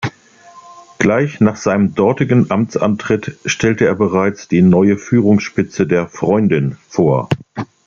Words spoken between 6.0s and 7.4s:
"Freundin" vor.